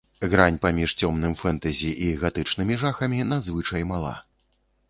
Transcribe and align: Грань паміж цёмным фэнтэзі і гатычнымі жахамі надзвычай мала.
Грань 0.31 0.55
паміж 0.63 0.95
цёмным 1.07 1.35
фэнтэзі 1.41 1.91
і 2.05 2.09
гатычнымі 2.23 2.81
жахамі 2.85 3.29
надзвычай 3.35 3.87
мала. 3.93 4.13